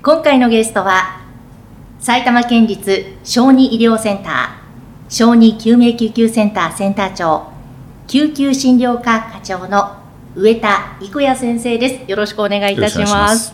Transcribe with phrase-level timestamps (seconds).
[0.00, 1.20] 今回のゲストは
[1.98, 7.52] 埼玉県立小児医療センター小児救命救急センターセンター長
[8.06, 9.96] 救急診療科課長の
[10.36, 12.08] 上田育也先生です。
[12.08, 13.52] よろしくお願いいたします。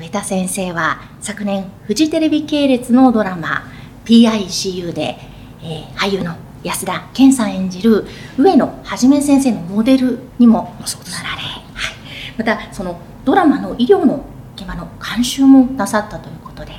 [0.00, 3.62] 上田先生は昨年フジテレビ系列のドラマ
[4.04, 5.18] PICU で、
[5.62, 11.94] えー、俳優の安田健さん演じる上野はじめ先生のモデルにもなられ、はい、
[12.36, 16.72] またそのドラマの医療の現場の監修もなさったということで、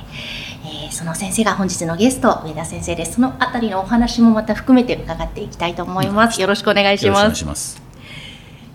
[0.64, 7.82] えー、その先生が本日のゲスト上田先生ですそのあたりのお話もまた含めて伺っていきたいと思います、よろしくお願いします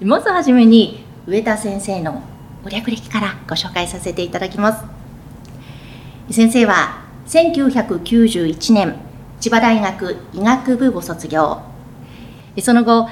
[0.01, 2.21] まずはじめに上田先生の
[2.63, 8.95] ご略歴からご紹介させていただきます先生は1991年
[9.39, 11.61] 千葉大学医学部ご卒業
[12.61, 13.07] その後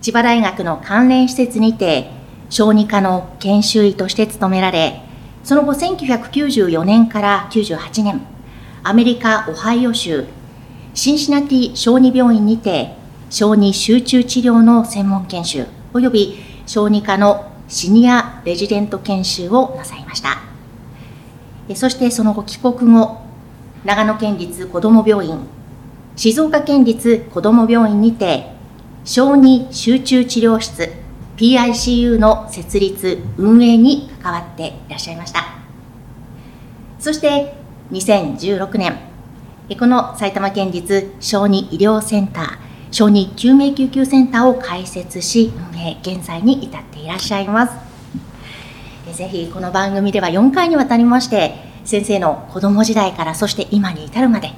[0.00, 2.10] 千葉大学の関連施設にて
[2.48, 5.05] 小児科の研修医として勤められ
[5.46, 8.20] その後1994年から98年
[8.82, 10.24] アメリカ・オハイオ州
[10.92, 12.96] シンシナティ小児病院にて
[13.30, 20.38] 小児集中治療の専門研修及び小児科のシニアレジデント研修をなさいました。
[21.76, 23.20] そしてその後帰国後
[23.84, 25.38] 長野県立子ども病院
[26.16, 28.50] 静岡県立子ども病院にて
[29.04, 31.05] 小児集中治療室
[31.36, 35.44] PICU の設立運営に関わっていらっしゃいました。
[36.98, 37.54] そして
[37.92, 38.98] 2016年
[39.78, 42.58] この埼玉県立小児医療センター
[42.90, 47.72] 小児救命救急センターを開設し運営現在に至っていらっしゃいます。
[49.12, 51.54] ぜひこの番組では4回にわたりまして
[51.84, 54.50] 先生の子供時代からそして今に至るまで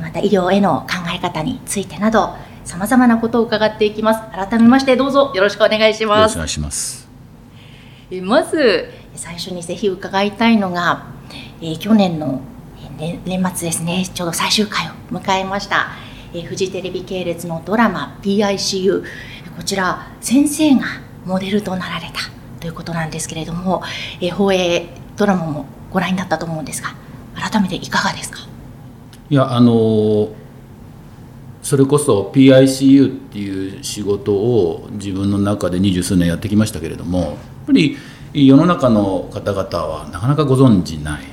[0.00, 2.34] また医療への考え方についてなど
[2.66, 4.20] さまざまなことを伺っていきます。
[4.32, 6.32] 改めましてどうぞよろしくお願いします。
[6.34, 7.08] お願いします。
[8.22, 11.06] まず最初にぜひ伺いたいのが、
[11.60, 12.40] えー、去年の
[12.98, 13.20] 年
[13.54, 14.04] 末ですね。
[14.12, 15.92] ちょうど最終回を迎えました、
[16.34, 19.04] えー、フジテレビ系列のドラマ PICU
[19.56, 20.86] こちら先生が
[21.24, 22.14] モデルとなられた
[22.60, 23.84] ということなんですけれども、
[24.20, 26.94] えー、放映ドラマもご覧になったと思うんですが
[27.34, 28.40] 改めていかがですか？
[29.30, 30.30] いやあの
[31.66, 37.96] それこそ PICU っていう仕事を自分の中で二十数年やってきましたけれどもやっぱり
[38.32, 41.24] 世の中の方々はなかなかご存じない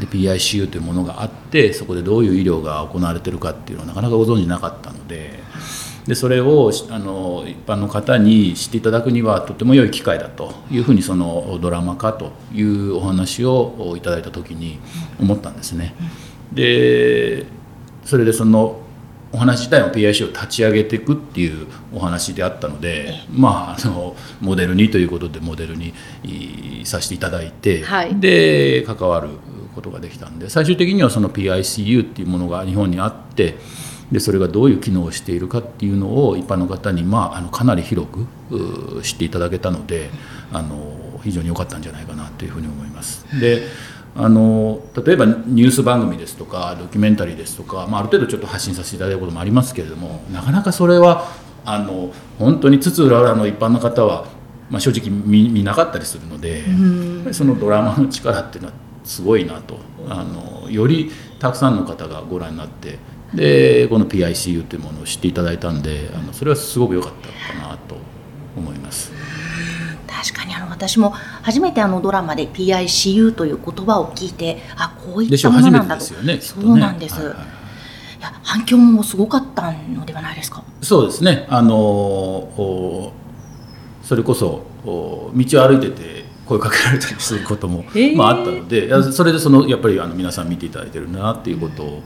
[0.00, 5.38] で PICU というものがあってそこでどういう医療が行われてるかっていうのはなかなかご存じなかったので
[6.06, 14.78] でそれをあの一般の方に知っていただくにはとても良い機会だというふうにそのドラマ化というお話をいただいた時に
[15.20, 15.94] 思ったんですね。
[16.54, 17.44] で
[18.06, 18.83] それでその
[19.34, 25.92] お話自体も PIC を立ち上げていくっていうお話であったので、まあ、あのモデルにということでモデルに
[26.84, 29.30] させていただいて、はい、で関わる
[29.74, 33.56] ことができたんで最終的にはその PICU っていうものが日本にあって
[34.12, 40.10] でそれがどういう機能をしているかっていうのを一般の方に、まあ、あのかなり広く知っていただけたので
[40.52, 43.24] あの非常に良かったんじゃないかなというふうに思います。
[43.40, 43.66] で
[44.16, 51.32] あの例えばニュース番組ですとかドキュメンタリーですとか、まあ、ある程度ちょっと発信させていただいたこともありますけれどもなかなかそれは
[51.64, 54.26] あの本当に津々浦々の一般の方は、
[54.70, 56.62] まあ、正直見見なかったりするので
[57.32, 61.10] そのドラマの力っていうのはすごいなとあのより
[61.40, 62.98] たくさんの方がご覧になって
[63.34, 67.96] でこの PICU というものを知っていただいたんであのそれはすごく良かったかなと
[68.56, 69.12] 思います。
[70.24, 71.10] 確かにあの私も
[71.42, 77.38] 初めてあのドラマで PICU という言葉を聞いてあこういったものなんだと、ね、そうなんです、はいはい、い。
[78.22, 80.64] や反響もすごかったのではないですか？
[80.80, 81.46] そうですね。
[81.50, 83.12] あの
[84.02, 87.84] それこそ道を歩いてて声かけられたりすることも、
[88.16, 92.02] まあ、あったのでそれでそのやっぱりあの皆さん見ていただいてるなっていうことを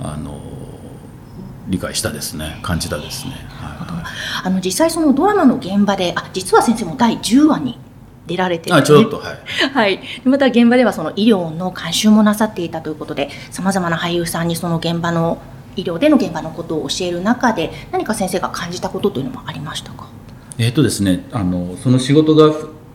[0.00, 0.40] あの
[1.68, 2.58] 理解したですね。
[2.62, 4.02] 感じたですね、は
[4.42, 7.78] い、あの実際そのドラマの現場であ実は先生も第10話に
[8.26, 15.38] 出られて、ね、あちょっとはい、はい、また現場ではその医療の監修もなさっていたということでさまざまな俳優さんにその現場の
[15.76, 20.08] 医療での現場のことを教える中で何か先生が感じたことというのもありましたか？
[20.58, 22.52] えっ、とですねあのその仕事が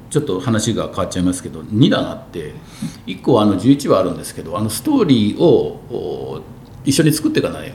[0.10, 2.54] ちょっと話が変わっちゃいますけど2段あって
[3.08, 6.44] 1個はあの11話あるんですけどあのストーリーを
[6.86, 7.74] 一緒に作っていかない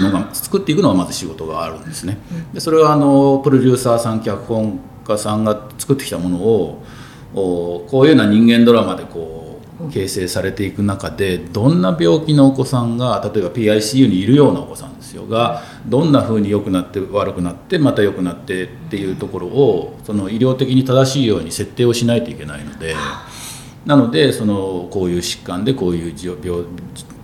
[0.00, 2.18] のが作っていくのがまず仕事があるんですね。
[2.52, 6.82] でそれはあのプロデューサーさん脚本家さんが作ってきたものを
[7.34, 22.94] こういうような人間ドラマでこう形成されていく中でどんな病気のお子さんが例えば PICU にいるようなお子さんですよがどんなふうに良くなって悪くなってまた良くなってっていうところをその医療的に正しいように設定をしないといけないので
[23.84, 26.64] なのでそのこういう疾患でこういう病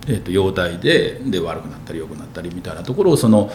[0.07, 3.51] えー、と容体でで悪くなったり良くなったりみたいなところをその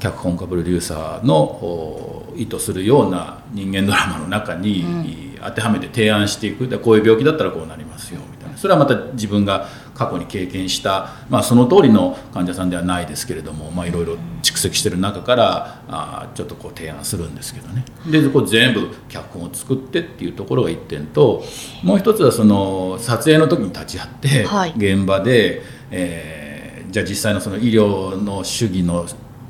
[0.00, 6.68] 脚本家プロデューサーの意図するような人間ドラマの中に、当てはめて提案していく。
[6.68, 8.56] でこういう病気だったらこうなりますよみたいな。
[8.56, 17.84] それはまた自分が過去に経験した、まあ、その通りの患者さんではないですけれども、まあ、いろいろ蓄積してる中からあちょっとこう提案するんですけどね。
[18.08, 21.42] でこう全部脚本を作ってっていうところが1点と
[21.82, 24.46] もう一つはその撮影の時に立ち会って、
[24.76, 29.04] 現場で、えー、じゃあ実際のその医療の主義の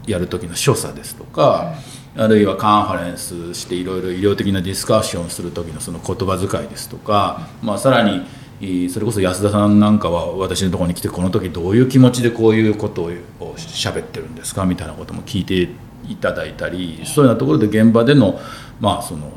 [0.07, 1.75] やる時の所作ですとか、
[2.17, 8.27] あるいはカンファレンスしていろいろ医療的なディスカッションする時のその言葉遣いですとか、まあ、さらに
[8.91, 13.11] それこそ安田さんなんかは私のところに来てこの時どういう気持ちでこういうことを
[13.57, 15.69] 喋ってるんですかみたいなことも聞いて
[16.09, 18.41] いただいたりそういうようなところで現場での,、
[18.81, 19.33] まあその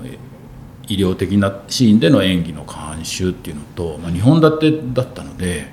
[0.87, 5.71] 医療的なシーンでの演技の監修っていうのと、まあ、2本立てだったので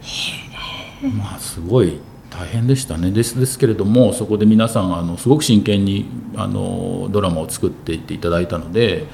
[1.17, 3.11] まあすごい大変でしたね。
[3.11, 6.07] ですですけれどもそこで皆さんあのすごく真剣に
[6.37, 9.07] あのドラマを作っていっていただいたので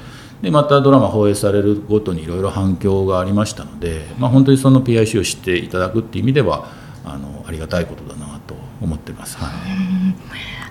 [0.45, 6.67] でまたドラマ放映されるごとにいろいろ反響がありましたので、まあ、本当にその PIC を知っていただくっていう意味では
[7.03, 9.37] あのありがたいことだなと思ってます。
[9.37, 9.49] はい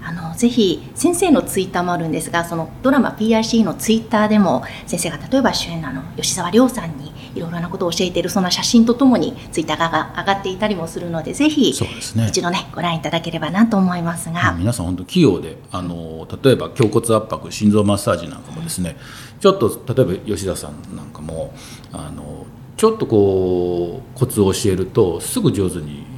[0.07, 18.97] あのぜひ先生のツイッターもあるんですがそのドラマ PIC のツイッターでも先生が例えば主演のあの吉沢亮さんにいろいろなことを教えているそんな写真とともにツイッターが上がっていたりもするのでぜひそうです、ね、一度ねご覧いただければなと思いますが、皆さん本当器用であの例えば胸骨圧迫心臓マッサージなんかもですね
[19.41, 21.53] ちょっと例えば吉田さんなんかも
[21.93, 22.47] あの
[22.77, 26.14] ちょっとこうコツを教えるとすぐ上手に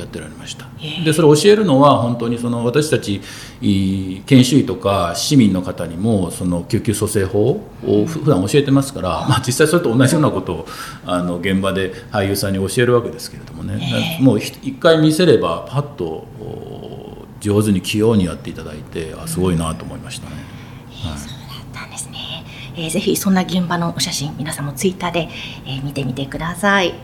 [0.00, 0.66] やってられました。
[1.04, 3.20] でそれを教えるのは本当にその私たち
[3.60, 10.66] 研修医とか市民の方にもその救急蘇生法を普段教えてますから、まあ、実際それと同じようなことを
[11.04, 14.18] あの現場で俳優さんに教えるわけですけれどもね。
[14.20, 16.26] もう一回見せればパッと
[17.40, 20.36] 上手に器用にやっていただいてあすごいなと思いましたね。
[20.92, 22.44] はい、そうだったんですね。
[22.76, 25.28] えー、ぜひそんな現場のお写真皆さんもツイッターで、
[25.66, 26.94] えー、見てみてください。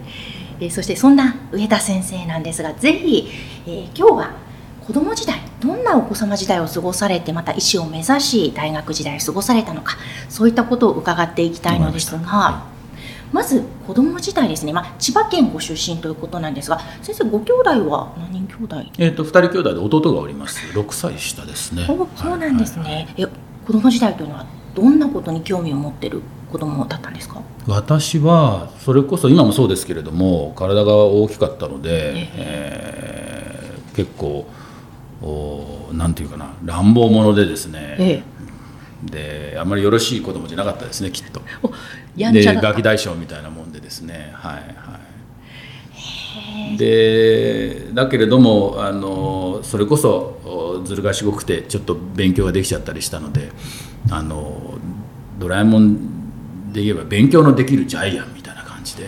[0.61, 3.29] えー、そしてそんな上田先生なんですがぜひ、
[3.67, 4.47] えー、今日は
[4.87, 9.97] 子ども時代どんなお子様時代を過ごされてまた医師を目指し大学時代を過ごされたのか
[10.29, 12.19] そういったことを伺っていきたいのですが。
[12.19, 12.77] はい
[13.33, 18.77] まず子供時代ですね、まあ、千葉県ご出身ということなんですが先生ご兄弟は何人兄弟？
[18.99, 20.61] えっ、と2人兄弟で弟がおります。
[20.73, 21.87] 6歳下ですね。
[21.87, 23.27] そうなんですね、はいはい、え
[23.67, 27.43] 子供時代というのはどんなことに興味を持ってる子供だったんですか？
[27.67, 33.75] 私はそれこそ今もそうですけれども体が大きかったので、ええ。
[33.93, 34.47] ー、結構
[35.23, 38.23] おなんていうかな乱暴者でですね、え
[39.09, 41.41] え、であんまりよろしい子供じゃなかったですねきっと。
[42.17, 44.31] でガキ大将みたいなもんでですね。
[44.35, 44.61] はいは
[46.75, 46.77] い。
[46.77, 53.51] でだけれどもあのそれこそずる賢くてちょっと勉強ができちゃったりしたので
[54.11, 54.75] あの
[55.39, 56.16] ドラえもん
[56.77, 59.07] で言えば勉強のできるジャイアンみたいな感じで。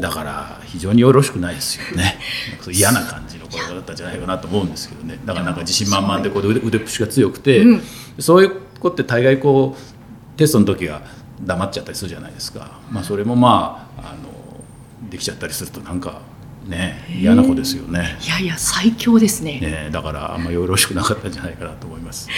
[0.00, 2.18] だから非常によろしくないですよね。
[2.70, 5.18] 嫌な感じの子だったんじゃないかなと思うんですけどね。
[5.24, 7.82] だからなんか自信満々でこう腕腕っぷしが強くて、うん、
[8.18, 11.00] そういう子って大概こうテストの時は
[11.40, 16.22] 黙っちゃったりするじゃないですか、まあ、それもまああのできちゃったりするとなんか
[16.66, 18.18] ね嫌な子ですよね。
[18.26, 19.60] いやいや最強ですね。
[19.60, 22.28] ねだからあんまよろしくなかったんじゃないかなと思います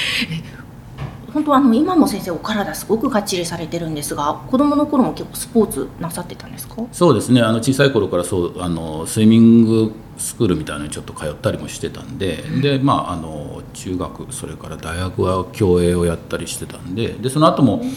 [1.35, 6.76] 本当あの今も先生お体すごくがっちりされてるんですが子供の頃も結構スポーツなさってたんですか？
[6.93, 7.43] そうですね。
[7.43, 17.91] あの小さい頃からそうあのスイミングスクールみたいなのにちょっと通ったりもしてたんで、うん、でまああの中学それから大学は競泳をやったりしてたんででその後も、うん、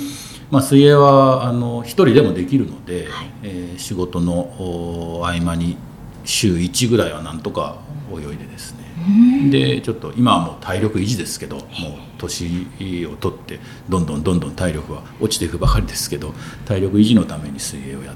[0.49, 5.77] まあ、水泳はあの一人でもできるので、はい、えー、仕事の合間に
[6.25, 7.77] 週1ぐらいはなんとか
[8.11, 8.86] 泳いでですね
[9.49, 11.65] でちょっと今はもう体力維持ですけどもう
[12.17, 12.67] 年
[13.11, 16.33] を取ってどんどんどんどん体力は落ちていくばかりですけど
[16.65, 18.15] 体力維持のために水泳をやっ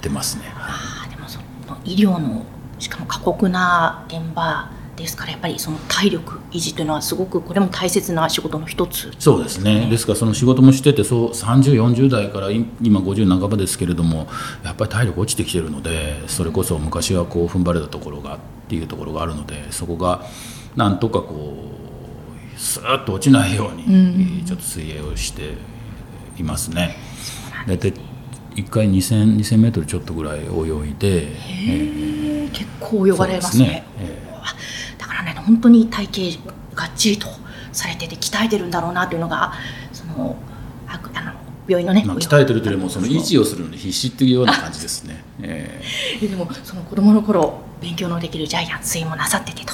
[0.00, 0.44] てますね。
[0.54, 1.44] あでもその
[1.84, 2.44] 医療の
[2.78, 9.10] しかも過酷な現場ですからやっぱりその体力維持というのはすごくこれも大切な仕事の一つ。
[9.18, 14.28] そうですね、ですからその仕事もしててそう3040代から今50半ばですけれども
[14.62, 20.24] やっぱり体力落ちてきてるのでそれこそ昔はこう踏ん張れたところがっていうところがあるのでそこが
[20.76, 21.54] なんとかこ
[22.56, 25.54] うスーッと落ちないように、ちょっと水泳をして
[26.38, 26.96] いますね。
[27.66, 27.92] 大体
[28.54, 33.84] 1回2000 2000メートルちょっとぐらい泳いで、えー、結構泳がれますね、ね。
[33.98, 34.42] えー、
[35.02, 37.26] だからね本当に体型がっちりと
[37.72, 39.52] されてて鍛えてるんだろうなというのが
[39.92, 40.36] その
[40.86, 41.32] あの
[41.66, 49.72] 病院のね、まあ、鍛えてるというよりもその維持をするのに必死っていうような感じですね、えー、でもその子供の頃勉強のできるジャイアン水もなさっててと、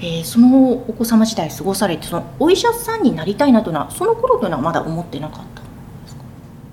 [0.00, 5.60] えー、そのお子様時代過ごされてそのお医者さんになりたいなというのはその頃というのはまだ思ってなかった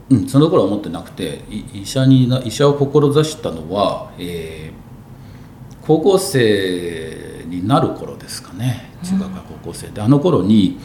[0.09, 1.41] うん、その頃は思ってなくて
[1.73, 10.79] 医者に医者を志したのは、えー、高校生になる頃ですかね中学か高校生で、あの頃に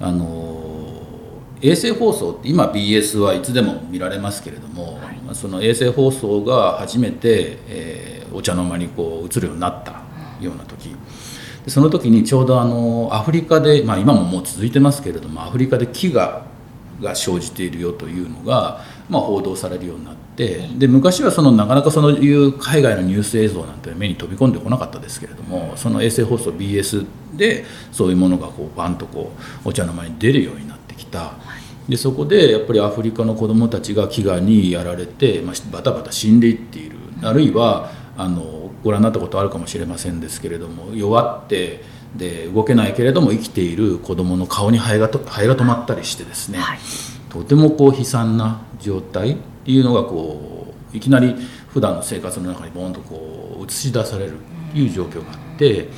[0.00, 0.62] あの
[1.60, 10.02] 衛星放送って今 BS はいつでも見られますけれども、はい、その衛星放送が初めて、えー、お茶の間にこう映るようになった
[10.40, 10.96] ような時。
[11.64, 16.42] でその時にちょうどあのアフリカで、まあ、今ももう続いてますけれどもアフリカで飢餓
[17.00, 29.32] が生じているよというのが、まあ、報道されるようになってで昔はそのなかなかそういう海外のニュース映像なんて目に飛び込んでこなかったですけれどもその衛星放送 BS でそういうものがこうバンとこ
[29.64, 31.34] うお茶の間に出るようになってきた。
[31.88, 36.96] でそこでやっぱりアフリカの子どもたちが飢餓にやられて、まあ、バタバタ死んでいっている。
[37.22, 41.82] あるいはあのご覧になったことあるかもしれませんですけれども弱って
[42.16, 46.78] で動けないけれども生きている子どもの顔にハエがとハエが止まったりしてですね、はい、
[47.32, 51.34] とてもこう悲惨な状態っていうのがこういきなり
[51.68, 54.34] 普段の生活の中にボンとこう映し出される
[54.72, 55.88] という状況があって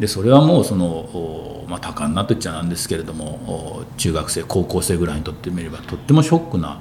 [0.00, 6.80] でそれはもうその、まあ、多感なと言っちゃなんですけれども中学生高校生ぐらいにとってみればとってもショックな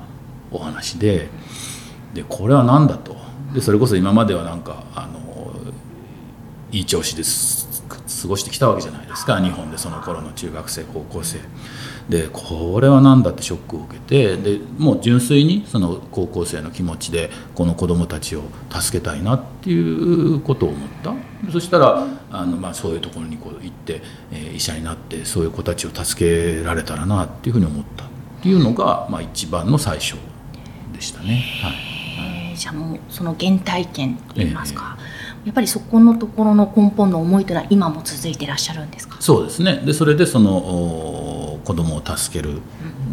[0.52, 1.28] お話で
[2.14, 3.18] でこれは何だと。
[3.54, 5.54] でそれこそ今まではなんかあの
[6.72, 7.84] いい調子です
[8.22, 11.40] 過ごしてきたわけじゃないですか日本でその頃の中学生高校生。
[12.10, 21.14] でこれは何だってショックを受けてでもう純粋にその高校生の気持ちでこの子どもたちを助けたいなっていうことを思った。
[21.52, 28.06] そしたらあの、まあ、そういうところにこう行って、えー、医者になってそういう子たちを助けられたらなっていうふうに思った。
[28.06, 28.08] っ
[28.42, 30.16] ていうのが、まあ、一番の最初
[30.94, 31.44] でしたね。
[31.62, 35.08] はい、じゃあもうその原体験といいますか、えー
[35.46, 39.16] やっぱりそこのところの根本の思いというのは今も続いていらっしゃるんですか？
[39.22, 39.82] そうですね。
[39.86, 40.52] でそれでその
[41.67, 42.62] 子供を助ける。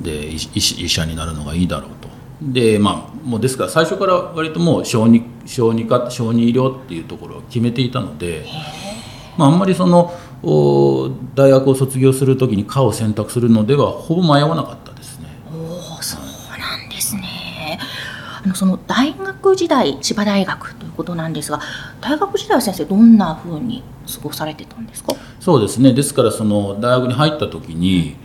[0.02, 2.08] で医医者になるのがいいだろうと。
[2.40, 8.46] でまあもうですから最初から割ともう小児小児科小児医療っていうところを決めていたので、
[9.37, 10.12] まあ、あんまりその
[11.34, 15.26] 大学を卒業する時に科を選択するのではほぼ迷わなかったですね。
[15.52, 16.23] おそう
[16.58, 17.78] なんですね。
[18.44, 21.61] あのその大学時代千葉大学ということなんですが
[22.00, 25.14] 大学時代は先生どんなふうに過ごされてたんですか？
[25.40, 25.94] そうですね。
[25.94, 28.16] ですからその大学に入った時に、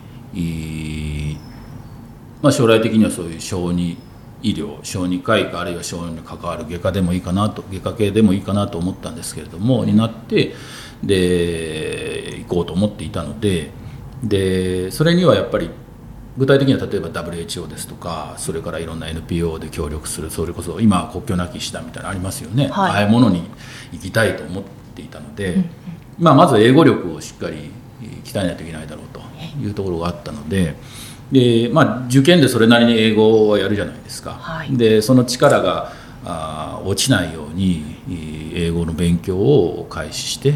[2.41, 3.97] まあ、将来的にはそういう小児
[4.41, 10.53] 医療小児科医かあるいは小児に関わる外科でもいいかなと外科系でもいいかなと思ったんですけれどもになって
[11.03, 13.71] で行こうと思っていたので
[14.23, 15.69] でそれにはやっぱり
[16.37, 23.43] 具体的には例えば WHO ですとかそれからいろんな NPO で協力するそれこそ今国境なき医師団みたいなのありますよね、はい、ああいうものに
[23.91, 24.63] 行きたいと思っ
[24.95, 25.69] ていたので、うんうん、
[26.19, 27.71] まあ、まず英語力をしっかり
[28.23, 29.18] 鍛えないといけないだろうと
[29.61, 30.75] いうところがあったので。
[31.31, 35.93] でまあ、受験でそれなりに英語をやるじゃないですか、はい、でその力が
[36.25, 37.83] あ落ちないように
[38.55, 40.55] 英語の勉強を開始して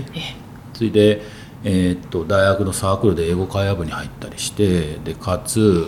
[0.73, 1.21] それで
[1.63, 5.87] えー、っと大学のサークルで英語会話部に入ったりしてでかつ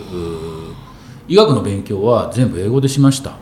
[1.28, 3.36] 医学の勉強は全部英語でしました。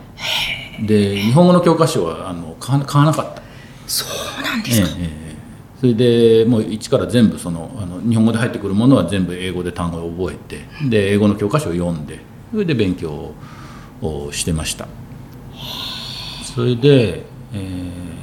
[0.85, 3.41] で日本語の教科書はあの買わなかった。
[3.87, 4.05] そ
[4.39, 5.24] うなんですか、えー、えー、
[5.79, 12.19] それでもう一から全部そのあの日本語で入ってくるものは全部英語で単語を覚えてで英語の教科書を読んで
[12.51, 13.33] それで勉強
[14.01, 14.87] をしてました。
[16.55, 18.15] それで、えー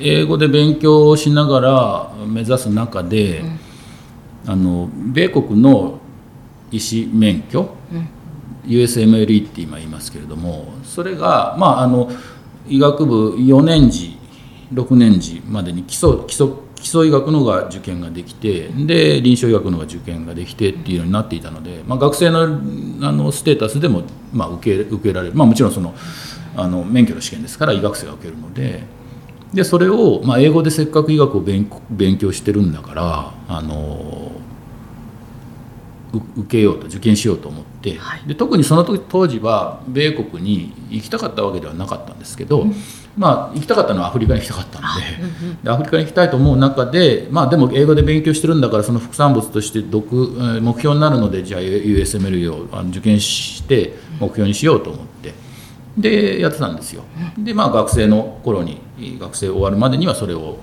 [0.00, 3.58] 英語で勉強をしながら目指す中で、うん、
[4.46, 6.00] あの米国の
[6.70, 8.08] 医師免許、うん、
[8.64, 12.10] USMLE って今言いますけれどもそれが、まあ、あの
[12.66, 14.18] 医学部4年次
[14.72, 16.48] 6年次までに基礎基礎
[16.80, 22.46] 基礎医学のが受験ができてで臨床医学のが受験ができてっていうようになっていたので、まあ、学生のあ
[23.12, 25.94] のステータスでも、まあ、受け受けられる、まあ、もちろんその
[26.56, 29.00] あの免許の試験ですから医学生が受けるので。
[29.52, 34.30] でそれを、まあ、英語でせっかく医学を勉勉強してるんだからあの
[36.12, 42.74] 受けようと受験しようと思って、はい、で特にその時当時は米国に行きたかったわけではなかったんですけど、うん、
[43.16, 55.50] まあ行きたかったのはアフリカに行きたかったのでうんうん、でアフリカに行きたいと思う中で、まあ、でも英語で勉強してるんだからその副産物として読目標になるのでじゃあ USML を受験して目標にしようと思って。
[55.98, 57.02] でやってたんですよ。
[57.36, 58.80] でまあ学生の頃に
[59.18, 60.56] 学生終わるまでにはそれを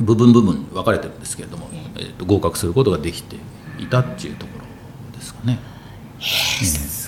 [0.00, 3.36] 部分部分に分かれてるんですけれども、えー、と合格することができて
[3.78, 5.58] いたっていうところですかね。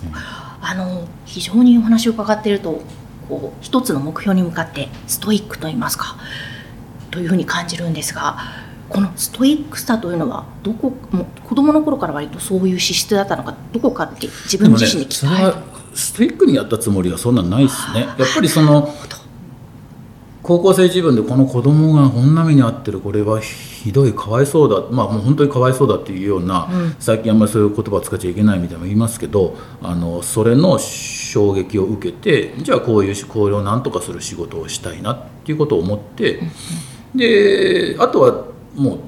[0.05, 2.83] うん、あの非常にお話を伺っていると
[3.41, 6.17] こう一つの目標に向かってストイックと言いますか
[7.11, 8.39] というふうに感じるんですが
[8.89, 15.62] このストイックさというのはどこも子供の頃から割とそういう資質だったのかどこかって自分自身に鍛える、ね、
[15.95, 18.01] ストイックにやったつもりはそんなないですね。
[18.01, 18.93] やっぱりその
[20.43, 36.41] 高校生自分でこの子供がこんな目に遭ってるこれはひどいかわいそうだまあもう本当にかわいそうだっていうような、うん、最近あんまりそういう言葉を使っちゃいけないみたいなの言いますけどあのそれの衝撃を受けてじゃあこういうこれを何とかする仕事をしたいなっていうことを思って、
[37.15, 38.99] であとはもう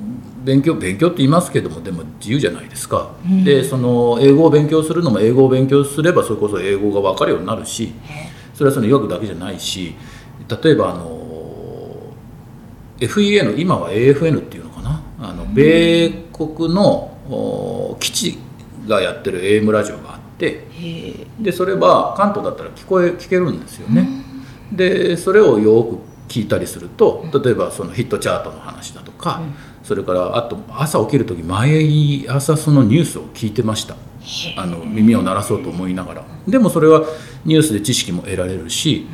[0.45, 7.93] 勉強勉強って言いますけどもでも自由じゃないですか、うん、でその英語を勉強するのも英語を勉強すればそれこそ英語が分かるようになるし
[8.53, 9.95] それはその医学だけじゃないし
[10.63, 11.14] 例えばあの
[13.09, 15.03] FEA の今は AFN っていうのかな？
[15.21, 18.39] あの米国の基地
[18.87, 20.67] がやってる AM ラジオがあって
[21.41, 24.09] でそれは関東だったら聞こえ聞けるんですよね。
[24.73, 29.43] でそれをよく聞いたりすると例えばそのヒットチャートの話だとか、
[29.83, 33.97] それからあと朝起きる時毎朝そのニュースを聞いてました。
[34.57, 36.25] あの耳を鳴らそうと思いながら。
[36.49, 37.05] でもそれは
[37.45, 39.07] ニュースで知識も得られるし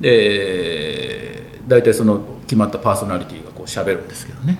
[0.00, 4.58] で大体その決まったパーソナリティがこう喋るんですけどね、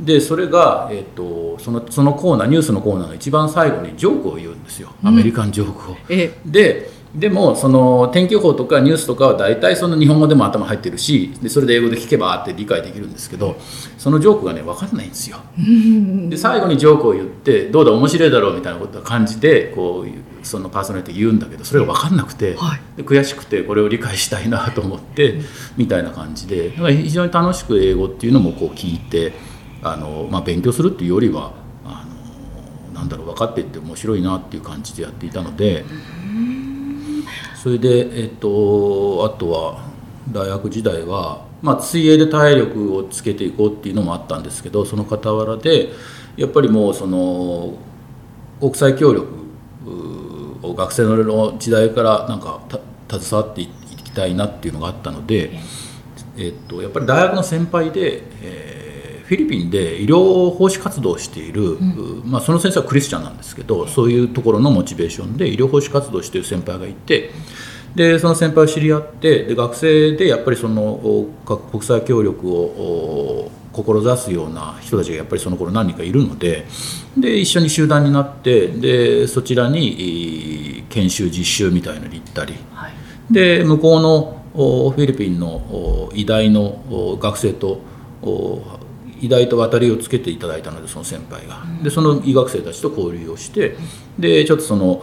[0.00, 4.92] でそれが、えーと、そのそのコーナーニュースのコーナーの一番最後にジョークを言うんですよ。
[5.04, 5.96] アメリカンジョークを。
[6.08, 13.56] うん、ででもその天気予報とかニュースとかは大体その日本語でも頭入ってるしでそれで英語で聞けばって理解できるんですけど
[13.98, 15.38] そのジョークがね分かんないんですよ。
[16.28, 25.40] で最後にジョークを言ってどうだ面白いだろうみたいなことを感じてこうそのパーソナリティ言うんだけどそれが分かんなくて、はい、で悔しくてこれを理解したいなと思って
[25.76, 29.32] みたいな感じでだから非常に楽しく英語っていうのもこう聞いて
[29.82, 31.52] あの、まあ、勉強するっていうよりは
[31.84, 32.06] あ
[32.92, 35.84] のなんだろう分かっていって面白いなっていう感じでやっていたので。
[37.64, 39.86] それで、えっと、あとは
[40.30, 45.88] 大学時代は、まあ、水泳で体力をつけていこうっていうのもあったんですけどその傍らで
[46.36, 47.78] やっぱりもうその
[48.60, 49.43] 国際協力
[50.64, 52.60] を学生の時代からなんか
[53.08, 55.50] 携わっていきたいなっていうのがあったので、
[56.36, 58.84] えっと、やっぱり大学の先輩で、えー
[59.24, 67.30] フィリピンで医療奉仕活動をしている、うん、まあ、その先生はクリスチャンなんですけどそういうところのモチベーションで医療奉仕活動をしている先輩がいて
[67.94, 76.66] でその先輩を知り合ってで学生でやっぱりその国際協力を志すような人たちがやっぱりその頃何人かいるので
[77.18, 82.92] で一緒に集団になってでそちらに研修実習みたいなのに行ったり、はい、
[83.30, 87.82] で向こうのフィリピンの医大の学生と
[89.20, 93.76] 医大と渡りをつけていただいたのでその先輩が、でその医学生たちと交流をして
[94.18, 95.02] でちょっとその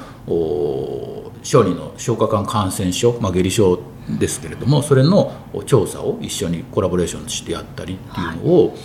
[1.44, 3.80] 小児の消化管感染症、まあ、下痢症
[4.20, 5.32] ですけれどもそれの
[5.66, 8.78] 調査を一緒にコラボレーションしてやったりっていうのを、はい、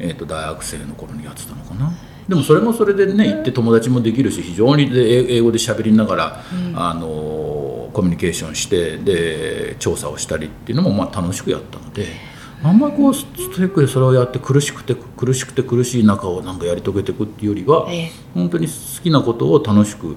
[0.00, 1.92] えー、と大学生の頃にやってたのかな。
[2.28, 12.38] でもそれもそれでね行って友達もできるし非常に英語で喋りながら、うん、あのコミュニケーションしてで調査をしたりっていうのもまあ楽しくやったので。
[12.62, 20.16] あんまりこうストイックでそれをやって苦しくて苦しくて苦しい中をなんかやり遂げていくっていうよりは、ええ、本当に好きなことを楽しく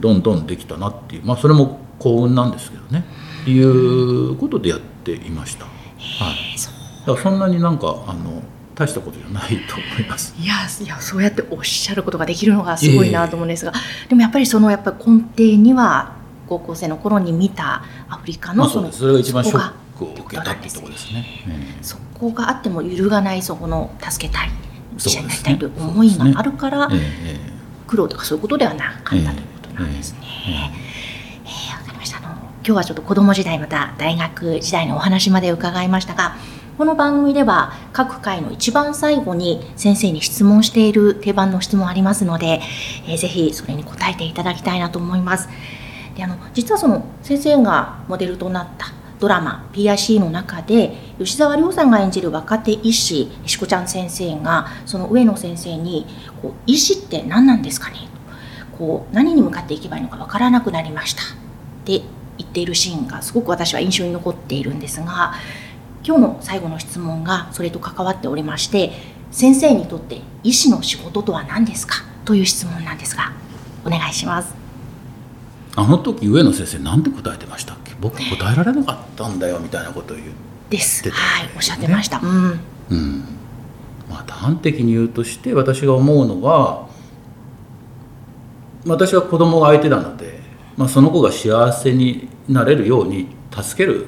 [0.00, 3.04] どんどんできたなっていうまあそれも幸運なんですけどね
[3.50, 5.64] いうことでやっていました。
[5.64, 5.70] は
[6.32, 6.56] い、
[7.06, 8.42] だからそんなになんかあの
[8.74, 10.34] 大したことじゃないと思います。
[10.38, 16.16] いやいやそうやっておっしゃることができるのがすごいなと思うんですが、えー、でもやっぱりそのやっぱり根底には
[16.48, 21.24] 高校生の頃に見たアフリカのその、まあ、それが一番ショックを受けたってところですね。
[21.82, 24.50] そこがあっても揺るがないそこの助けたい
[24.96, 27.00] 医者になりたいという思いがあるから、ね。
[27.86, 30.18] 苦労とかそういうことではなかったということなんですね。
[30.20, 30.76] えー、わかりましたあの
[32.64, 36.36] 今日はちょっと子供時代また大学時代のお話まで伺いましたが
[36.78, 42.60] この番組では各回の一番最後に先生に質問している定番の質問ありますので、
[43.08, 45.48] えー、ぜひそれに答えていただきたいなと思います。
[46.14, 56.06] であの実はその先生がモデルとなったドラマ PIC の中で吉沢亮さんが演じる若手医師しこちゃん先生がその上野先生に
[56.40, 58.08] こう「医師って何なんですかね?」
[58.78, 61.26] こう何に向かっていけばいいのか分からなくなりましたっ
[61.84, 62.02] て
[62.38, 65.34] 言っているシーンがすごく私は印象に残っているんですが
[66.04, 68.92] 今日の最後の質問がそれと関わっておりまして
[69.30, 71.96] 先生にとって医師の仕事とは何ですか？
[72.24, 73.32] という質問なんですが
[73.84, 74.54] お願いします。
[75.74, 77.94] あの時上野先生何て答えてましたっけ？
[78.00, 80.32] 僕答えられなかったんだよみたいなことを言って
[80.76, 83.24] です、はいおっしゃってました、うん、うん、
[84.08, 86.88] まあ端的に言うとして私が思うのは
[88.86, 90.41] 私は子供が相手なので、
[90.82, 94.06] まあ、その子が幸せになれるように助ける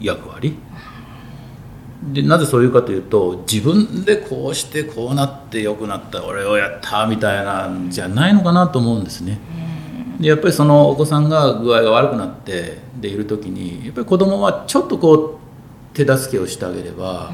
[0.00, 0.56] 役割？
[2.10, 9.38] でなぜそういうかというと自分でこうしてこうなって良くなった俺をやったみたいなんじゃないのかなと思うんですね。
[10.18, 15.38] でやっぱりそのお子さんが具合が悪くなってでいる時にやっぱり子供はちょっとこ
[15.92, 17.30] う手助けをしてあげれば、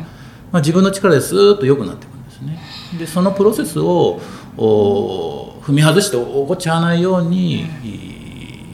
[0.51, 2.61] まあ、自分の力でスーッと良くなっていくんですね。
[2.99, 4.21] でそのプロセスを
[4.57, 8.22] 踏み外して起こっちゃわないように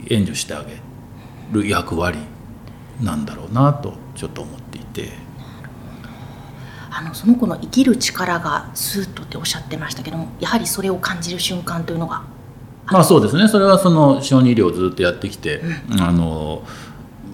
[0.09, 0.77] 援助してあげ
[1.51, 2.19] る役割
[3.01, 5.29] なんだろうなとちょっと思っていて。
[6.91, 12.23] あのその子の生きる力がスーッとっておっしゃってましたけどもやはりそれを感じる瞬間というのが
[12.91, 13.47] まあそうですね。
[13.47, 16.63] それはその小児医療をずっとやってきて、うん、あの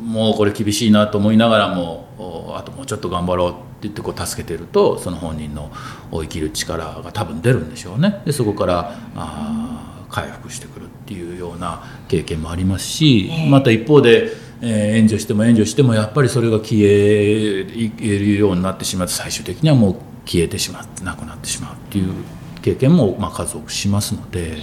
[0.04, 5.72] もうこれ厳しいなと思いながらもあともうちょっと頑張ろうって言ってこう助けてるとその本人の
[6.12, 8.22] 生きる力が多分出るんでしょうね。
[8.26, 9.75] でそこからあ
[10.16, 22.14] 回復してくるっていうような経験もありますし、えー、また一方でえー、援助しても援助してもやっぱりそれが消えるようになってしまって最終的にはもう消えてしまってなくなってしまうっていう
[22.62, 24.58] 経験もまあ数多くしますので、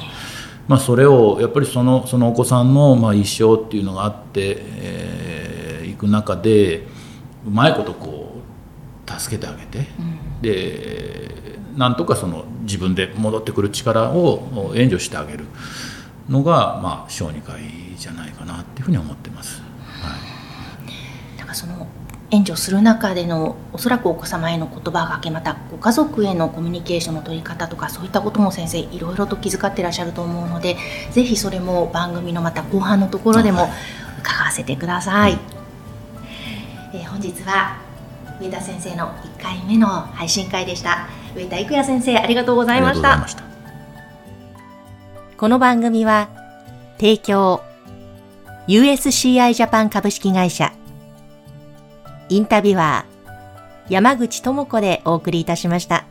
[0.66, 6.86] まあ、それをやっぱりそのそのお子さんのまあ一生っていうのがあってい、えー、く中で
[7.46, 8.32] うまいことこ
[9.06, 15.44] う助けてあげて、うん、でなんとかその自分で戻ってくる力を援助してあげる
[16.28, 19.62] のが、まあ、小児科医じゃないかなっていうふうに思ってます。
[21.38, 21.86] なんかその
[22.30, 30.78] 援助する中でのおそらくお子様への言葉がけまたご家族へのコミュニケーションの取り方とかそういったことも先生いろいろと気遣ってらっしゃると思うので
[31.10, 33.68] ぜひそれも番組のまた後半のところでも
[34.20, 35.38] 伺わせてください。
[36.94, 37.91] えー、本日は
[38.42, 41.06] 上田先生の1回目の配信会でした。
[41.36, 43.24] 上田育也先生ありがとうございました。
[45.36, 46.28] この番組は
[46.98, 47.62] 提供
[48.66, 50.72] USCI ジャパン株式会社。
[52.30, 56.04] インタビュアー山口智子でお送りいたしました。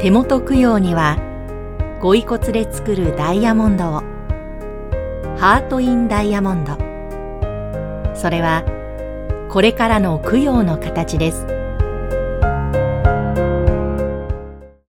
[0.00, 1.29] 手元供養には
[2.00, 4.00] ご遺骨で作るダイヤモンドを。
[5.36, 6.78] ハート・イン・ダイヤモンド。
[8.14, 8.64] それは
[9.50, 11.59] これからの供養の形です。